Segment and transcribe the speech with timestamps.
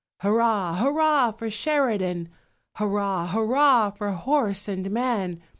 [0.21, 2.29] Hurrah, hurrah, for Sheridan!
[2.77, 5.43] Hurrah, hurrah, for horse and man!